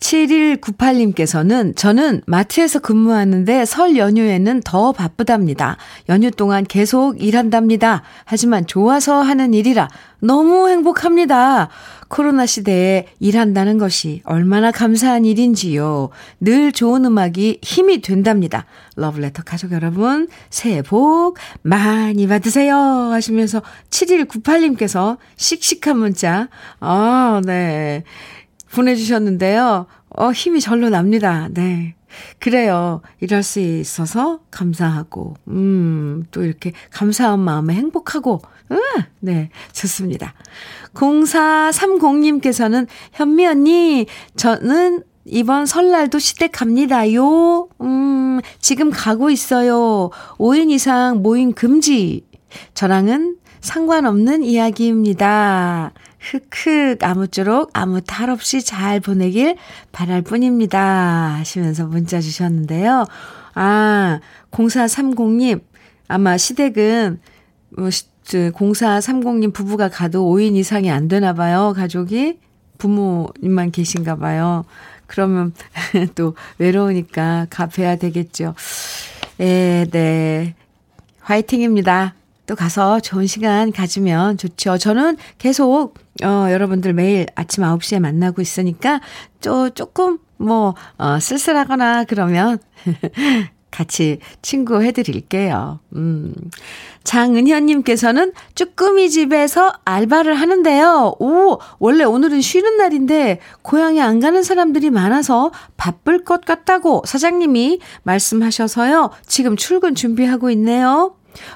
[0.00, 5.76] 7198님께서는 저는 마트에서 근무하는데 설 연휴에는 더 바쁘답니다.
[6.08, 8.02] 연휴 동안 계속 일한답니다.
[8.24, 9.88] 하지만 좋아서 하는 일이라
[10.20, 11.68] 너무 행복합니다.
[12.08, 16.08] 코로나 시대에 일한다는 것이 얼마나 감사한 일인지요.
[16.40, 18.64] 늘 좋은 음악이 힘이 된답니다.
[18.96, 22.76] 러블레터 가족 여러분, 새해 복 많이 받으세요.
[22.76, 26.48] 하시면서 7198님께서 씩씩한 문자,
[26.80, 28.04] 아, 네.
[28.72, 29.86] 보내주셨는데요.
[30.10, 31.48] 어, 힘이 절로 납니다.
[31.50, 31.94] 네.
[32.38, 33.02] 그래요.
[33.20, 38.78] 이럴 수 있어서 감사하고, 음, 또 이렇게 감사한 마음에 행복하고, 음,
[39.20, 40.34] 네, 좋습니다.
[40.94, 47.68] 0430님께서는 현미 언니, 저는 이번 설날도 시댁 갑니다요.
[47.82, 50.10] 음, 지금 가고 있어요.
[50.38, 52.24] 5인 이상 모임 금지.
[52.72, 55.92] 저랑은 상관없는 이야기입니다.
[56.30, 59.56] 흑흑 아무쪼록 아무 탈 없이 잘 보내길
[59.92, 61.36] 바랄 뿐입니다.
[61.38, 63.06] 하시면서 문자 주셨는데요.
[63.54, 65.62] 아, 0430님,
[66.06, 67.20] 아마 시댁은,
[67.70, 71.72] 뭐, 0430님 부부가 가도 5인 이상이 안 되나 봐요.
[71.74, 72.38] 가족이.
[72.76, 74.64] 부모님만 계신가 봐요.
[75.06, 75.52] 그러면
[76.14, 78.54] 또 외로우니까 가봐야 되겠죠.
[79.40, 80.54] 에, 네.
[81.20, 82.14] 화이팅입니다.
[82.46, 84.78] 또 가서 좋은 시간 가지면 좋죠.
[84.78, 89.00] 저는 계속, 어, 여러분들 매일 아침 9시에 만나고 있으니까,
[89.40, 92.58] 또 조금, 뭐, 어, 쓸쓸하거나 그러면,
[93.70, 95.80] 같이 친구 해드릴게요.
[95.94, 96.34] 음.
[97.04, 101.14] 장은현님께서는 쭈꾸미 집에서 알바를 하는데요.
[101.20, 109.10] 오, 원래 오늘은 쉬는 날인데, 고향에 안 가는 사람들이 많아서 바쁠 것 같다고 사장님이 말씀하셔서요.
[109.26, 111.14] 지금 출근 준비하고 있네요.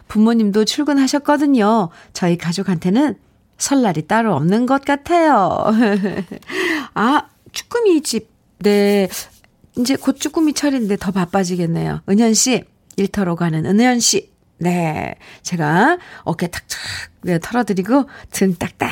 [0.09, 1.89] 부모님도 출근하셨거든요.
[2.13, 3.17] 저희 가족한테는
[3.63, 5.65] 설날이 따로 없는 것 같아요.
[6.95, 8.29] 아, 쭈꾸미 집.
[8.59, 9.09] 네.
[9.79, 12.01] 이제 곧 쭈꾸미 철인데 더 바빠지겠네요.
[12.09, 12.65] 은현 씨,
[12.97, 14.33] 일터로 가는 은현 씨.
[14.59, 15.15] 네.
[15.43, 16.79] 제가 어깨 탁탁
[17.23, 18.91] 네, 털어드리고 등 딱딱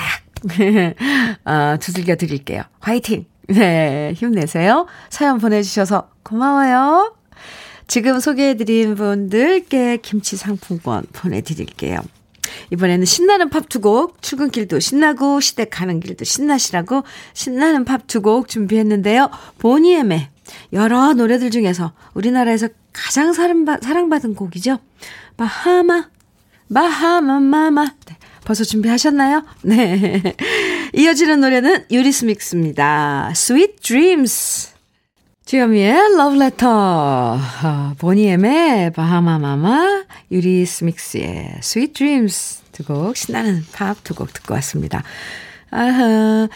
[1.44, 2.62] 어, 두들겨 드릴게요.
[2.78, 3.26] 화이팅!
[3.48, 4.12] 네.
[4.14, 4.86] 힘내세요.
[5.10, 7.16] 사연 보내주셔서 고마워요.
[7.88, 11.98] 지금 소개해드린 분들께 김치 상품권 보내드릴게요.
[12.72, 18.48] 이번에는 신나는 팝 두 곡, 출근길도 신나고 시댁 가는 길도 신나시라고 신나는 팝 두 곡
[18.48, 19.30] 준비했는데요.
[19.58, 20.28] 보니엠의
[20.72, 24.78] 여러 노래들 중에서 우리나라에서 가장 사랑받, 사랑받은 곡이죠.
[25.36, 26.08] 바하마,
[26.74, 27.84] 바하마 마마.
[28.06, 29.44] 네, 벌써 준비하셨나요?
[29.62, 30.34] 네.
[30.94, 33.28] 이어지는 노래는 유리스믹스입니다.
[33.32, 34.70] Sweet Dreams.
[35.50, 37.40] 주현미의 러브레터,
[37.98, 45.02] Boney M의 Bahama Mama, Eurythmics의 Sweet Dreams 두 곡, 신나는 팝 두 곡 듣고 왔습니다.
[45.72, 46.48] 아하,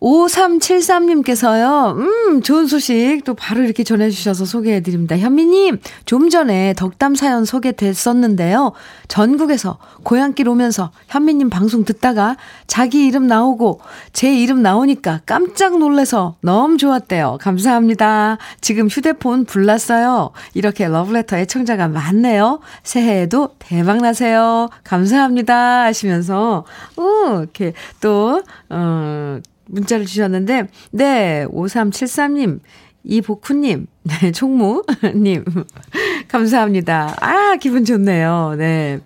[0.00, 5.18] 5373님께서요, 음, 좋은 소식 또 바로 이렇게 전해주셔서 소개해드립니다.
[5.18, 8.72] 현미님, 좀 전에 덕담 사연 소개됐었는데요.
[9.08, 12.36] 전국에서 고향길 오면서 현미님 방송 듣다가
[12.66, 13.80] 자기 이름 나오고
[14.12, 17.38] 제 이름 나오니까 깜짝 놀래서 너무 좋았대요.
[17.40, 18.38] 감사합니다.
[18.60, 20.30] 지금 휴대폰 불났어요.
[20.54, 22.60] 이렇게 러브레터 애청자가 많네요.
[22.82, 24.68] 새해에도 대박나세요.
[24.82, 25.84] 감사합니다.
[25.84, 26.64] 하시면서,
[26.96, 29.40] 오, 이렇게 또, 어,
[29.70, 32.60] 문자를 주셨는데, 네, 5373님,
[33.04, 35.44] 이복훈님, 네, 총무님,
[36.28, 37.16] 감사합니다.
[37.20, 38.54] 아, 기분 좋네요.
[38.58, 39.00] 네.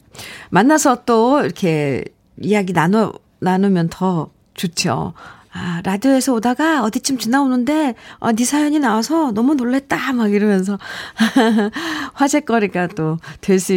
[0.51, 2.05] 만나서 또 이렇게
[2.41, 5.13] 이야기 나눠, 나누면 더 좋죠.
[5.57, 10.79] 아, 라디오에서 오다가 어디쯤 지나오는데, 어, 네 사연이 나와서 너무 놀랬다, 막 이러면서.
[12.15, 13.73] 화제거리가 또 될 수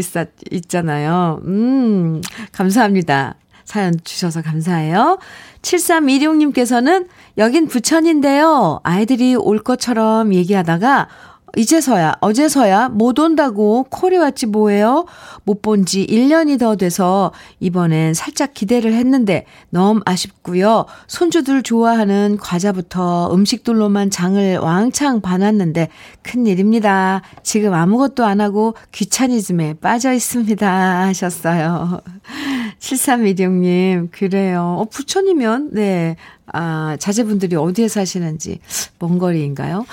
[0.51, 1.39] 있잖아요.
[1.45, 2.21] 음,
[2.51, 3.35] 감사합니다.
[3.67, 5.19] 사연 주셔서 감사해요.
[5.61, 7.07] 7316님께서는
[7.37, 8.79] 여긴 부천인데요.
[8.83, 11.09] 아이들이 올 것처럼 얘기하다가
[11.57, 15.05] 이제서야, 어제서야 못 온다고 콜이 왔지 뭐예요?
[15.43, 20.85] 못 본 지 1년이 더 돼서 이번엔 살짝 기대를 했는데 너무 아쉽고요.
[21.07, 25.89] 손주들 좋아하는 과자부터 음식들로만 장을 왕창 봐놨는데
[26.21, 27.21] 큰일입니다.
[27.43, 31.05] 지금 아무것도 안 하고 귀차니즘에 빠져 있습니다.
[31.07, 32.01] 하셨어요.
[32.79, 34.77] 7316님, 그래요.
[34.79, 36.15] 어, 부천이면, 네.
[36.53, 38.59] 아, 자제분들이 어디에 사시는지,
[38.99, 39.85] 먼 거리인가요?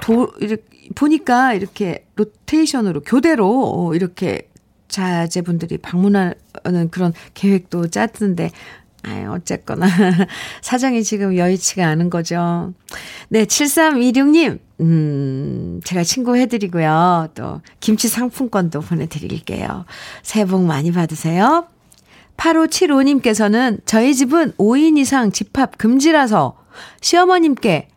[0.00, 0.62] 도, 이렇게,
[0.94, 4.48] 보니까 이렇게 로테이션으로, 교대로, 어, 이렇게
[4.88, 8.50] 자제분들이 방문하는 그런 계획도 짰던데,
[9.04, 9.86] 아유, 어쨌거나.
[10.62, 12.72] 사정이 지금 여의치가 않은 거죠.
[13.28, 17.30] 네, 7326님, 음, 제가 친구해드리고요.
[17.34, 19.86] 또, 김치 상품권도 보내드릴게요.
[20.22, 21.66] 새해 복 많이 받으세요.
[22.36, 26.56] 8575님께서는 저희 집은 5인 이상 집합 금지라서
[27.00, 27.88] 시어머님께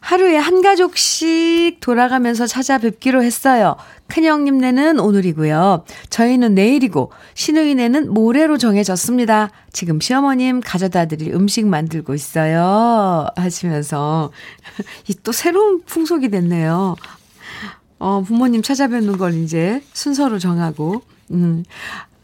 [0.00, 3.76] 하루에 한 가족씩 돌아가면서 찾아뵙기로 했어요.
[4.08, 5.84] 큰형님네는 오늘이고요.
[6.08, 9.50] 저희는 내일이고 신우이네는 모레로 정해졌습니다.
[9.72, 13.26] 지금 시어머님 가져다 드릴 음식 만들고 있어요.
[13.36, 14.32] 하시면서
[15.22, 16.96] 또 새로운 풍속이 됐네요.
[17.98, 21.64] 어, 부모님 찾아뵙는 걸 이제 순서로 정하고 음.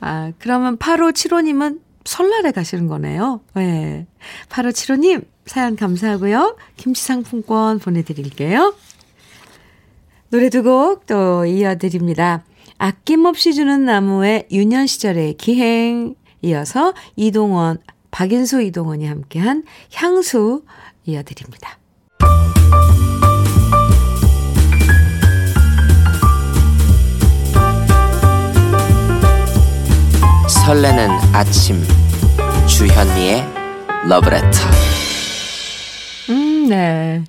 [0.01, 3.41] 아, 그러면 8575님은 설날에 가시는 거네요.
[3.55, 4.07] 네.
[4.49, 6.57] 8575님, 사연 감사하고요.
[6.77, 8.75] 김치 상품권 보내드릴게요.
[10.31, 12.45] 노래 두 곡 또 이어드립니다.
[12.79, 17.79] 아낌없이 주는 나무의 유년 시절의 기행 이어서 이동원,
[18.11, 20.65] 박인수 이동원이 함께한 향수
[21.05, 21.79] 이어드립니다.
[30.67, 31.77] 설레는 아침
[32.67, 33.45] 주현미의
[34.09, 34.49] 러브레터
[36.31, 37.23] 음, 네.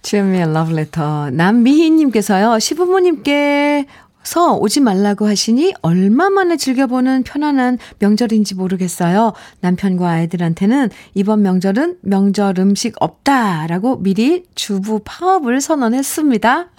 [0.00, 3.84] 주현미의 러브레터 남미희님께서요 시부모님께
[4.22, 9.34] 서 오지 말라고 하시니 얼마 만에 즐겨보는 편안한 명절인지 모르겠어요.
[9.60, 16.70] 남편과 아이들한테는 이번 명절은 명절 음식 없다라고 미리 주부 파업을 선언했습니다.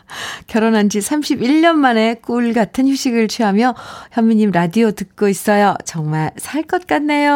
[0.48, 3.76] 결혼한 지 31년 만에 꿀 같은 휴식을 취하며
[4.12, 5.76] 현미님 라디오 듣고 있어요.
[5.86, 7.34] 정말 살 것 같네요.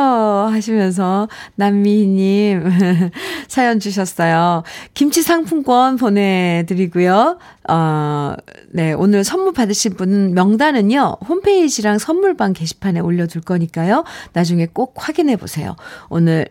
[0.51, 2.63] 하시면서 남미희님
[3.47, 4.63] 사연 주셨어요.
[4.93, 7.37] 김치 상품권 보내드리고요.
[7.69, 8.33] 어,
[8.69, 14.05] 네, 오늘 선물 받으신 분 명단은요, 홈페이지랑 선물방 게시판에 올려둘 거니까요.
[14.33, 15.75] 나중에 꼭 확인해 보세요.
[16.09, 16.47] 오늘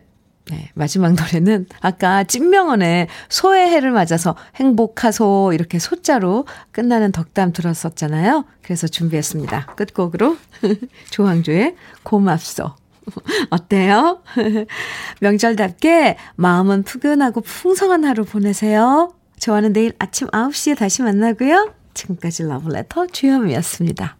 [0.49, 8.45] 네, 마지막 노래는 아까 찐명언에 소의 해를 맞아서 행복하소 이렇게 소자로 끝나는 덕담 들었었잖아요.
[8.61, 9.73] 그래서 준비했습니다.
[9.75, 10.37] 끝곡으로
[11.11, 12.71] 조항조의 고맙소.
[13.49, 14.21] 어때요?
[15.21, 19.13] 명절답게 마음은 푸근하고 풍성한 하루 보내세요.
[19.39, 21.73] 저와는 내일 아침 9시에 다시 만나고요.
[21.93, 24.17] 지금까지 러브레터 주현미였습니다.